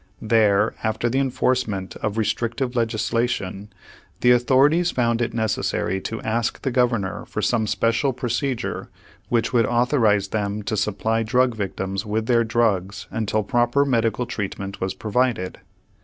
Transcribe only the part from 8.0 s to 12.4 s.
procedure which would authorize them to supply drug victims with